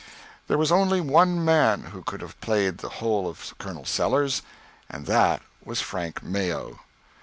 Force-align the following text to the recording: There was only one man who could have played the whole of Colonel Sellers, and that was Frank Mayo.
There 0.47 0.57
was 0.57 0.71
only 0.71 0.99
one 0.99 1.45
man 1.45 1.91
who 1.91 2.01
could 2.01 2.21
have 2.21 2.41
played 2.41 2.79
the 2.79 2.89
whole 2.89 3.29
of 3.29 3.53
Colonel 3.59 3.85
Sellers, 3.85 4.41
and 4.89 5.05
that 5.05 5.43
was 5.63 5.79
Frank 5.79 6.23
Mayo. 6.23 6.79